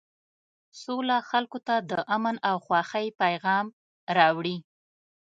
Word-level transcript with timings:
سوله 0.83 1.17
خلکو 1.29 1.59
ته 1.67 1.75
د 1.89 1.91
امن 2.15 2.35
او 2.49 2.55
خوښۍ 2.65 3.07
پیغام 3.21 3.65
راوړي. 4.17 4.57